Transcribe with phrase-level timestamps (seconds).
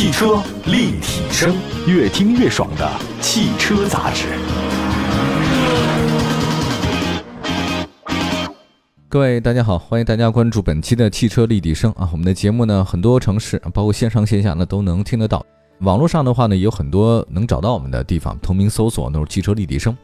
[0.00, 1.54] 汽车立体声，
[1.86, 4.28] 越听越爽的汽车杂志。
[9.10, 12.08] 各位大家好，欢迎大家关注本期的汽车立体声啊！
[12.12, 15.44] 我们的节目呢，很多城市包括线上线下呢都能听得到。
[15.80, 19.94] 网络上的话呢，也有很多能找到我们的地方，同名搜索都是汽车立体声。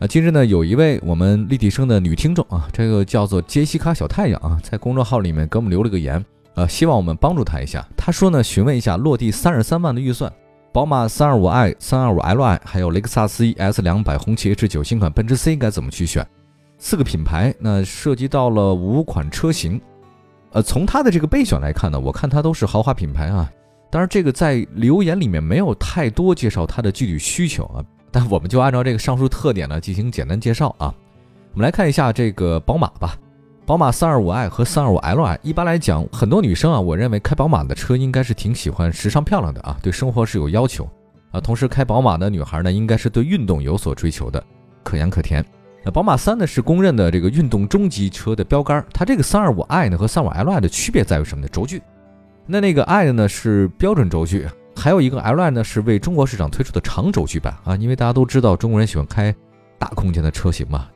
[0.00, 6.22] 啊，今日呢有一位我们立体声的女听众啊，这个叫做杰西卡小太阳啊，在公众号里面给我们留了个言。
[6.60, 7.86] 呃，希望我们帮助他一下。
[7.96, 10.30] 他说呢，询问一下落地三十三万的预算，
[10.74, 16.26] 宝马三二五 i、三二五 Li，还有雷克萨斯 ES 两百、红旗 H 九新款奔驰 C 该怎么去选？
[16.76, 19.80] 四个品牌，那涉及到了五款车型。
[20.52, 23.50] 呃，从他的这个备选来看呢，我看他都是豪华品牌啊。
[23.90, 27.80] 当然，这个在留言里面没有太多介绍他的具体需求啊，
[28.10, 30.92] 但我们就按照这个上述特点呢进行简单介绍啊。
[31.54, 33.16] 我们来看一下这个宝马吧。
[33.70, 40.90] 宝马 325i 和 325li，一般来讲，很多女生啊，我认为开宝马的车应该是挺喜欢时尚漂亮的啊，对生活是有要求
[41.30, 41.40] 啊。
[41.40, 44.42] 同时，开宝马的女孩呢，应该是对运动有所追求的，
[44.82, 45.44] 可盐可甜。
[45.84, 48.84] 那宝马三呢，是公认的这个运动中级车的标杆。
[48.92, 51.48] 它这个 325i 呢和 325li 的区别在于什么呢？
[51.52, 51.80] 轴距。
[52.46, 57.76] 那那个 i 呢是标准轴距，还有一个 li 呢是为中国市场推出的长轴距版啊。
[57.76, 59.32] 因为大家都知道中国人喜欢开
[59.78, 60.88] 大空间的车型嘛。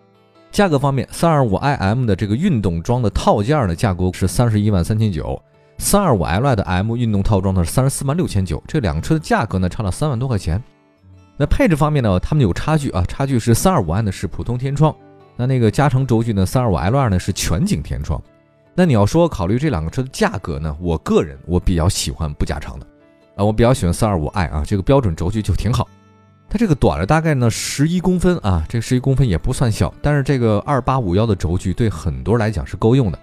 [0.54, 5.36] 价格方面，三二五 iM 的这个运动装的套件呢，价格是三十一万三千九；
[5.78, 8.62] 三二五 Li 的 M 运动套装呢是三十四万六千九。
[8.68, 10.62] 这两个车的价格呢差了三万多块钱。
[11.36, 14.94] 那配置方面呢，它们有差距啊，差距是三二五 i 呢是普通天窗，
[15.34, 18.22] 那那个加长轴距呢，三二五 L 二呢是全景天窗。
[18.76, 22.86] 那你要说考虑这两个车的价格呢，我个人我比较喜欢不加长的
[23.34, 25.88] 啊，我比较喜欢三二五 i 啊，这个标准轴距就挺好。
[26.54, 33.18] 它这个短了大概呢十一公分啊，这十一公分也不算小，但是这个二八五幺的轴距对很多人来讲是够用的。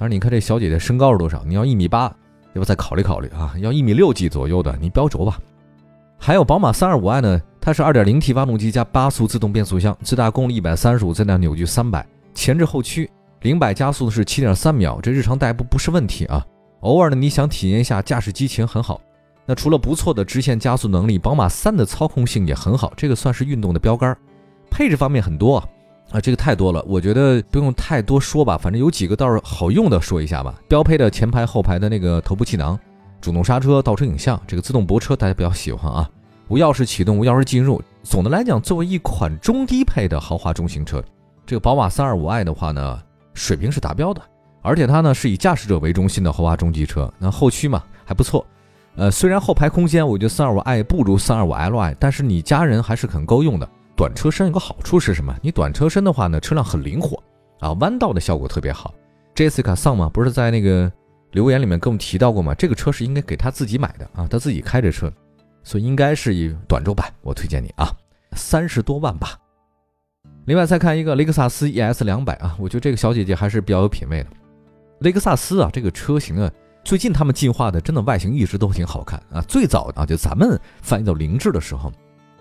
[0.00, 1.44] 当然，你看这小姐姐身高是多少？
[1.46, 2.12] 你要一米八，
[2.54, 3.54] 要不再考虑考虑啊？
[3.58, 5.38] 要一米六几左右的，你标轴吧。
[6.18, 12.04] 还有宝马三二五 i 呢，它是二点零 T 发动机加八速自动变速箱，最大功率一百三十五，最大扭矩三百，
[12.34, 13.08] 前置后驱，
[13.42, 16.44] 零百加速是七点三秒，这日常代步不是问题啊。
[16.80, 19.00] 偶尔呢，你想体验一下驾驶激情很好。
[19.44, 24.16] 那除了不错的直线加速能力，宝马三的操控性也很好，这个算是运动的标杆。
[24.70, 25.68] 配置方面很多啊，
[26.12, 30.54] 啊，这个太多了，我觉得不用太多说吧，反正有几个倒是好用的，说一下吧。
[30.68, 32.78] 标配的前排、后排的那个头部气囊、
[33.20, 36.08] 主动刹车、倒车影像，这个自动泊车大家比较喜欢啊。
[36.48, 37.82] 无钥匙启动、无钥匙进入。
[38.02, 41.02] 总的来讲，作为一款中低配的豪华中型车，
[41.44, 43.00] 这个宝马三二五 i 的话呢，
[43.34, 44.22] 水平是达标的，
[44.62, 47.12] 而且它呢是以驾驶者为中心的豪华中级车。
[47.18, 48.46] 那后驱嘛还不错。
[48.96, 53.68] 呃，虽然后排空间我觉得三二五 i 不如三二五 li，但是你家人还是很够用的。
[53.96, 55.34] 短车身有个好处是什么？
[55.42, 57.22] 你短车身的话呢，车辆很灵活
[57.60, 58.92] 啊，弯道的效果特别好。
[59.34, 60.92] Jessica Song 嘛，不是在那个
[61.30, 62.54] 留言里面跟我们提到过吗？
[62.54, 65.10] 这个车是应该给他自己买的啊，他自己开着车，
[65.62, 67.10] 所以应该是以短轴版。
[67.22, 67.90] 我推荐你啊，
[68.32, 69.38] 三十多万吧。
[70.44, 74.30] 另外再看一个雷克萨斯 ES 两百啊，我觉得这个小姐姐还是比较有品位的。
[75.00, 76.50] 雷克萨斯啊，这个车型啊。
[76.84, 79.40] 最近他们进化的真的外形一直都挺好看啊！
[79.42, 81.92] 最早啊，就咱们翻译到凌志的时候，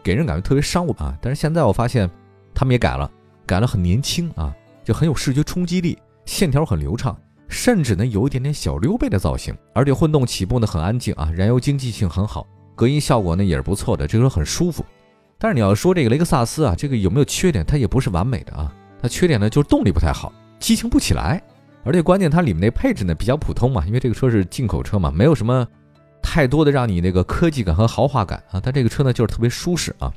[0.03, 1.16] 给人感觉特别商务啊。
[1.22, 2.09] 但是现在我发现
[2.53, 3.09] 他们也改了，
[3.46, 4.53] 改了很年轻啊，
[4.84, 7.16] 就很有视觉冲击力，线条很流畅，
[7.47, 9.56] 甚至呢有一点点小溜背的造型。
[9.74, 14.84] 而且混动起步呢很安静啊，燃油经济性很好，隔音效果呢也是不错的，这个车很舒服。
[15.38, 17.63] 但是你要说这个雷克萨斯啊，这个有没有缺点？
[17.63, 21.41] 它也不是完美的啊，它缺点呢就是动力不太好，激情不起来。
[21.84, 25.68] 而且关键，它里面那配置呢比较普通嘛，因为这个车是进口车嘛，没有什么
[26.22, 28.62] 太多的让你那个科技感和豪华感啊。
[28.64, 30.14] 但这个车呢就是特别舒适啊。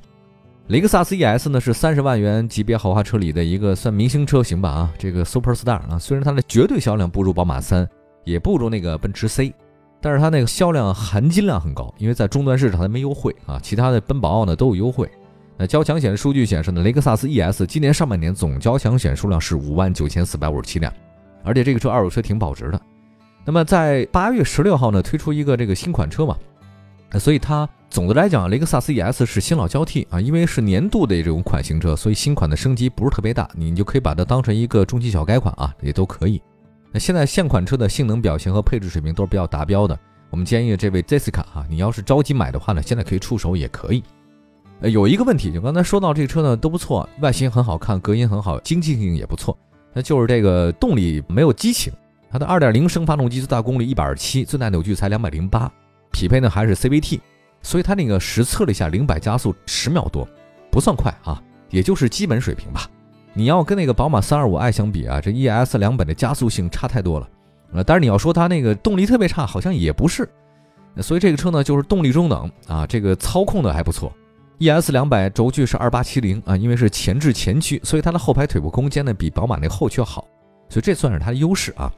[0.69, 7.87] 雷克萨斯 ES 呢是三十万元级别豪华车里的一个算明星车型吧啊，这个 Super Star 啊，虽然它的绝对销量不如宝马三，
[8.25, 9.55] 也不如那个奔驰 C，
[10.01, 15.11] 但是它那个销量含金量很高，因为在终端市场它没优惠啊，其他的奔宝奥呢都有优惠。
[15.57, 20.93] 那交强险数据显示呢，雷克萨斯 ES 今年上半年总交强险数量是五万九千四百五十七辆。
[21.45, 22.81] 而且这个车二手车挺保值的，
[23.45, 26.37] 那么在八月十六号呢推出一个这个新款车嘛，
[27.19, 36.43] 所以它总的来讲，雷克萨斯 ES 是新老交替啊，因为是年度的这种款型车，所以新款的升级不是特别大，你就可以把它当成一个中期小改款啊，也都可以。
[36.91, 39.99] 那现在现款车的性能表现和配置水平都是比较达标的，
[40.31, 44.03] 我们建议这位 Jessica 啊，你要是着急买的话呢，现在可以出手也可以。
[44.81, 49.57] 呃，有一个问题，就刚才说到这车呢都不错，外形很好看，隔音很好，经济性也不错。
[49.95, 51.93] 那就是这个动力没有激情，
[52.31, 55.69] 它的2.0升发动机最大功率127，最大扭矩才208，
[56.11, 57.21] 匹配呢还是 CVT，
[57.63, 60.29] 所以它那个实测了一下，零百加速十秒多，
[60.71, 62.91] 不算快啊，也就是基本水平吧。
[63.33, 67.29] 你要跟那个宝马 325i 相比啊，这 ES 两百的加速性差太多了。
[67.73, 70.29] 呃，但是你要说它那个动力特别差，好像也不是。
[71.01, 74.13] 所以这个车呢就是动力中等啊，这个操控的还不错。
[74.59, 80.27] ES 两百轴距是二八七零啊，因为是前置前驱，所以它的后排腿部空间呢比宝马那个后驱要好，
[80.69, 81.93] 所以这算是它的优势啊。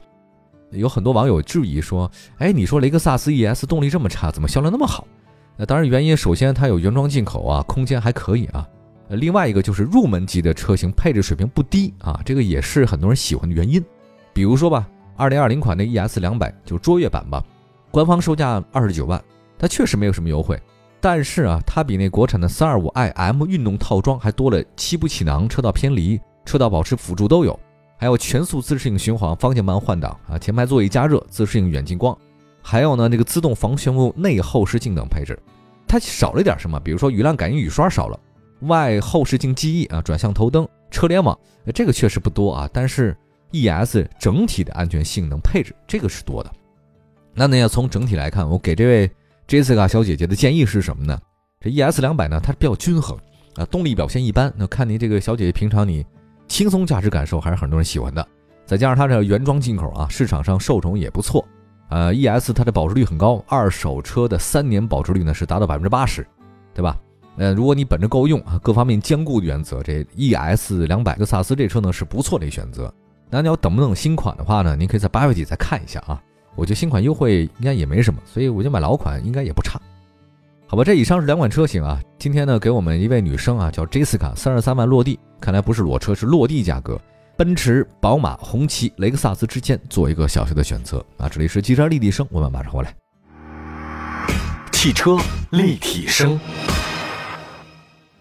[0.71, 5.07] 有很多网友质疑说，哎，你说雷克萨斯 ES 动力这么差，怎么销量那么好？
[5.55, 8.67] 那当然原因，首先它有原装进口啊，空间还可以啊。
[9.09, 13.81] 另外一个就是入门级的车型配置水平不低啊，这个也是很多人喜欢的原因。
[14.33, 17.41] 比如说吧，二零二零款的 ES 两百就卓越版吧，
[17.89, 19.23] 官方售价二十九万，
[19.57, 20.61] 它确实没有什么优惠，
[20.99, 27.57] 但是啊，它比那国产的三二五 iM 运动套装还多了七步气囊、车道偏离、车道保持辅助都有，
[27.97, 32.17] 还有全速自适应巡航、方向盘换挡啊、前排座椅加热、自适应远近光，
[32.61, 35.37] 还有呢这个自动防眩目内后视镜等配置。
[35.87, 36.79] 它少了点什么？
[36.79, 38.19] 比如说雨量感应雨刷少了。
[38.61, 41.37] 外后视镜记忆啊，转向头灯、车联网，
[41.75, 42.69] 这个确实不多啊。
[42.73, 43.15] 但是
[43.51, 46.51] ES 整体的安全性能配置，这个是多的。
[47.35, 49.11] 那呢，要从整体来看，我给这位
[49.47, 51.17] Jessica 小姐姐的建议是什么呢？
[51.61, 53.17] 这 ES 两百呢，它比较均衡
[53.55, 54.53] 啊，动力表现一般。
[54.57, 56.05] 那看您这个小姐姐平常你
[56.47, 58.27] 轻松驾驶感受还是很多人喜欢的。
[58.65, 61.47] 再加上它这原装进口啊，市场上受宠也不错。
[61.89, 66.27] 呃，ES 它的保值率很高，二手车的三年保值率呢是达到百分之八十，
[66.73, 66.97] 对吧？
[67.37, 72.93] 呃，如果你本着够用啊，各方面兼顾的原则，这 ES 两百个萨斯这车呢是不错的选择。
[73.29, 74.75] 那你要等不等新款的话呢？
[74.75, 76.21] 您可以在八月底再看一下啊。
[76.57, 79.79] 我觉得新款优惠应该也没什么，所以我就买老款应该也不差。
[80.65, 82.01] 好吧，这以上是两款车型啊。
[82.17, 86.99] 今天呢，给我们一位女生啊，叫 Jessica，三十三万落地，看来不是裸车，是落地价格。
[87.37, 91.29] 奔驰、宝马、红旗、雷克萨斯之间做一个小小的选择啊。
[91.29, 92.93] 这里是汽车立体声，我们马上回来。
[94.71, 95.15] 汽车
[95.51, 96.39] 立体声。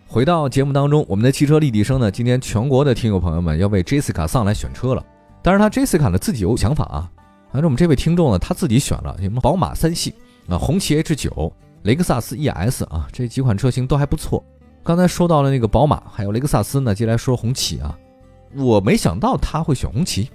[0.06, 5.02] 回到节目当中，我们的汽车立体声呢，今天全国的听友朋友们要为 Jessica 上来选车了。
[5.42, 7.10] 当然，他 Jessica 呢自己有想法啊。
[7.52, 10.14] 反正我们这位听众呢，他自己选了什么宝马三系
[10.48, 11.52] 啊、红旗 H 九、
[11.82, 14.44] 雷克萨斯 ES 啊，这几款车型都还不错。
[14.84, 17.98] 刚才说到了那个宝马，还有雷克萨斯呢，接下来说红旗啊。
[18.54, 20.31] 我没想到他会选红旗，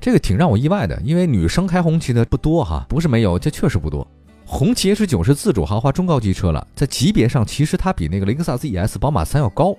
[0.00, 4.06] 这个挺让我意外的，因为女生开红旗的不多哈，不是没有，这确实不多。
[4.44, 9.74] 红旗 H 九是自主豪华中高级车了，在级别上其实它比那个雷克萨斯 ES、宝马三要高，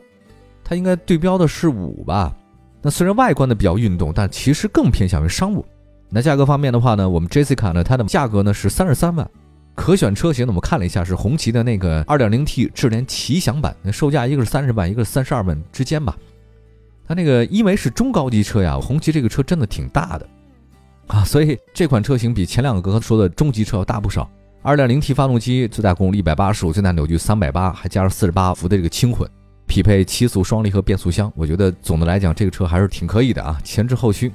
[0.64, 2.36] 它应该对标的是五吧？
[2.82, 5.66] 那虽然外观的比较运动，但其实更偏向于商务。
[6.14, 9.28] 那价格方面的话呢，我们 Jessica 呢，它的价格呢是三十三万，
[9.74, 16.16] 可选车型呢我们看了一下是红旗的那个 2.0T 智联奇享版，那售价一个是三十万，一个是三十二万之间吧。
[17.08, 20.30] 它那个因为是中高级车呀，红旗这个车真的挺大的
[21.08, 24.30] 啊，所以这款车型比前两个哥说的中级车要大不少。
[24.62, 29.28] 二点零 T 发动机，最大功率一百八十五，最大扭矩三百八，还加上四十八伏的这个轻混，
[29.66, 31.30] 匹配七速双离合变速箱。
[31.36, 34.32] 我觉得总的来讲，这个车还是挺可以的啊，前置后驱。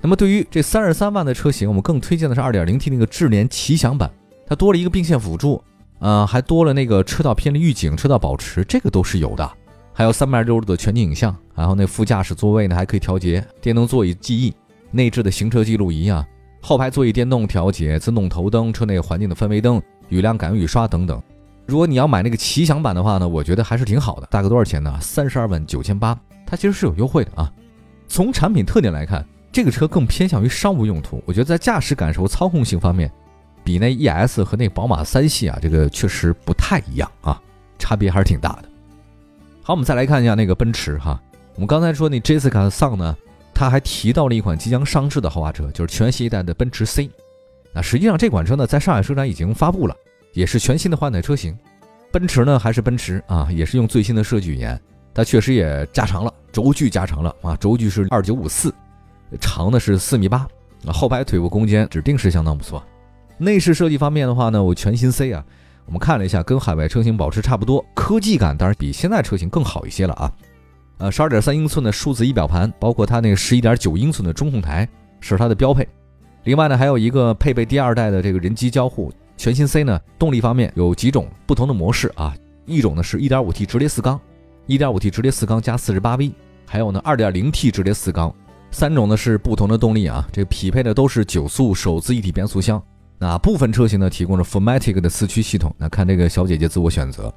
[0.00, 4.10] 那么对于这三十三万的车型，我们更推荐的是二点零 T 那个智联奇享版，
[4.46, 5.62] 它多了一个并线辅助，
[5.98, 9.50] 呃，还多了那个车道偏离预警、车道保持，这个都是有的。
[9.92, 14.54] 还有三百六十度的全景影像，然后那副驾驶座位呢还可以调节电动座椅记忆、
[14.90, 16.26] 内置的行车记录仪啊。
[16.62, 21.20] 后排座椅电动调节、自动头灯、车内环境的氛围灯、雨量感应雨刷等等。
[21.66, 24.26] 如果你要买那个奇享版的话呢，我觉得还是挺好的。
[24.30, 24.98] 大概多少钱呢？
[25.00, 27.52] 三十二万九千八，它其实是有优惠的啊。
[28.08, 31.22] 从产品特点来看，这个车更偏向于商务用途。
[31.26, 33.10] 我觉得在驾驶感受、操控性方面，
[33.64, 37.40] 比那 ES 和那宝马三系啊，这个确实不太一样啊，
[37.78, 38.68] 差别还是挺大的。
[39.62, 41.20] 好，我们再来看一下那个奔驰哈。
[41.54, 43.16] 我们刚才说那 Jessica Song 呢？
[43.52, 47.10] 他还提到了一款即将上市的豪华车，就是全新一代的奔驰 C。
[47.74, 49.94] 那实际上这款车呢，在上海车展已经发布了，
[50.32, 51.54] 也是全新的换代车型。
[52.10, 54.80] 奔驰呢还是奔驰啊，也是用最新的设计语言。
[55.12, 58.72] 它确实也加长了轴距，加长了啊，轴距是二九五四，
[59.38, 60.46] 长的是四米八。
[60.86, 62.82] 啊，后排腿部空间指定是相当不错。
[63.36, 65.44] 内饰设计方面的话呢，我全新 C 啊，
[65.84, 70.32] 我们看了一下，跟海外车型保持差不多，科技感当然比现在车型更好一些了啊。
[70.98, 74.88] 呃，十二点三英寸的数字仪表盘，包括它那个十一点九英寸的中控台
[75.20, 75.86] 是它的标配。
[76.44, 79.12] 另外呢，还有一个配备第二代的这个人机交互。
[79.36, 82.34] 全新 C 呢，动力方面有几种不同的模式啊，
[82.66, 84.20] 一种呢是一点五 T 直列四缸，
[84.66, 86.32] 一点五 T 直列四缸加四十八 V，
[86.66, 88.34] 还有呢二点零 T 直列四缸，
[88.70, 92.82] 三种呢是不同的动力啊，这个匹配的都是九速手自一体变速箱。
[93.18, 97.32] 那部分车型呢提供了 Formatic 的四驱系统，那看这个小姐姐自我选择。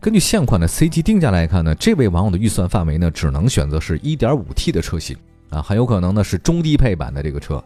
[0.00, 5.16] 根据现款的 C 级定价来看呢，这位网友的预算范围呢，只能选择是 1.5T 的车型
[5.50, 7.62] 啊，很有可能呢是中低配版的这个车。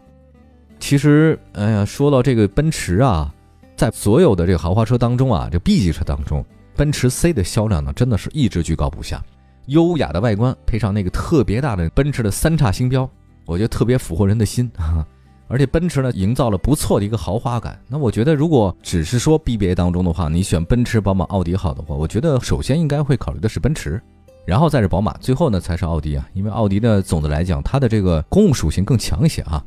[0.79, 3.33] 其实，哎呀，说到这个奔驰啊，
[3.77, 6.45] 在所有的这个豪华车当中啊，这 B 级车当中，
[6.75, 9.23] 奔驰 C 的销量呢，真的是一直居高不下。
[9.67, 13.09] 优雅的外观配上那个特别大的奔驰的三叉星标，
[13.45, 15.05] 我觉得特别俘获人的心 啊。
[15.47, 17.79] 而且奔驰呢营造了不错的一个豪华感。
[17.87, 24.01] 那我觉得如果只是说 BBA 当中的话，你选奔驰、宝马、奥迪好的话，我觉得首先应该会考虑的是奔驰，
[24.43, 26.27] 然后再是宝马，最后呢才是奥迪啊。
[26.33, 29.63] 因为奥迪呢总的来讲它的这个公务属性更强一些啊。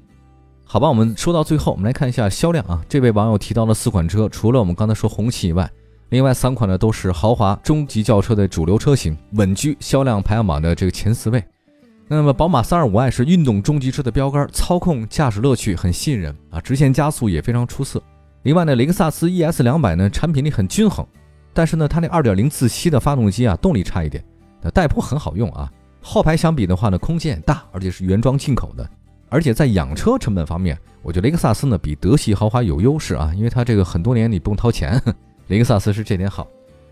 [0.64, 2.84] 好吧，我们说到最后，我们来看一下销量啊。
[2.88, 5.70] 这位网友提到了四款车，除了我们刚才说红旗以外，
[6.10, 11.42] 另外三款呢都是豪华中级轿车的主流车型，稳居销量排行榜的这个前四位。
[12.06, 18.02] 那么宝马 325i 是运动中级车的标杆，操控驾驶乐趣很吸引人啊，直线加速也非常出色。
[18.44, 21.06] 另外呢，雷克萨斯 ES 两百呢产品力很均衡，
[21.52, 24.24] 但是呢它那2.0自吸的发动机啊动力差一点，
[24.62, 25.70] 那代步很好用啊。
[26.00, 28.88] 后排相比的话呢空间也大，而且是原装进口的，
[29.28, 34.98] 而且在养车成本方面，我觉得雷克萨斯呢比德系豪华有优势啊，因为它这个很多年你不用掏钱，
[35.48, 36.46] 雷克萨斯是这点好。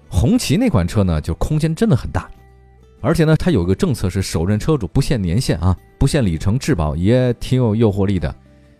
[0.09, 2.29] 红旗那款车呢就空间真的很大。
[3.03, 8.35] 而且呢，它有个政策是首任车主不限年限啊，不限里程质保，也挺有诱惑力的，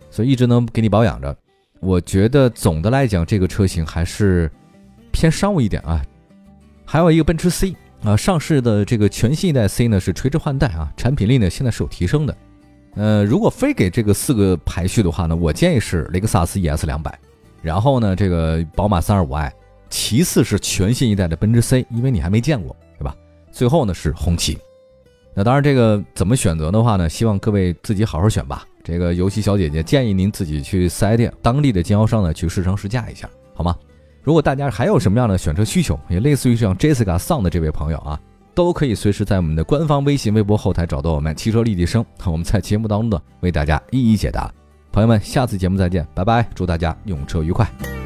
[0.09, 1.33] 所以一直能给你保养着。
[1.79, 4.51] 我觉得总的来讲，这个车型还是
[5.11, 6.03] 偏商务一点啊。
[6.83, 12.35] 还有一个奔驰 C 啊，上市的这个全新一代 C 呢是垂直换代啊，产品力呢现在是有提升的。
[12.95, 17.17] 呃，如果非给这个四个排序的话呢，我建议是雷克萨斯 ES 两百，
[17.61, 19.51] 然后呢这个宝马 325i，
[19.89, 22.75] 其次是全新一代的奔驰 C，因为你还没见过。
[22.99, 23.15] 对吧
[23.51, 24.57] 最后呢是红旗，
[25.35, 27.07] 那当然这个怎么选择的话呢？
[27.07, 28.65] 希望各位自己好好选吧。
[28.83, 33.75] 这个游戏小姐姐建议您自己去四 S 店当地的经销商呢去试乘试驾一下，好吗？
[34.23, 38.19] 如果大家还有什么样的选车需求，也类似于像 Jessica Song 的这位朋友啊，
[38.55, 44.51] 都可以随时在我们的官方微信、微博后台找到我们汽车立体声，我们在节目当中呢为大家一一解答。
[44.91, 46.49] 朋友们，下次节目再见，拜拜！
[46.55, 47.96] 祝大家用车愉快。